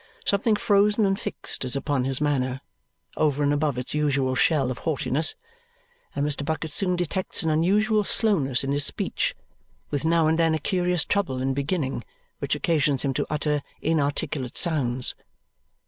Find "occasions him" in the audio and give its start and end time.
12.55-13.13